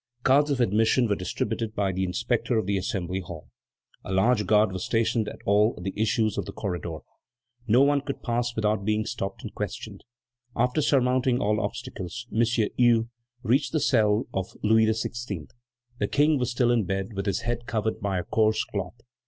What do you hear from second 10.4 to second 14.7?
After surmounting all obstacles, M. Hue reached the cell of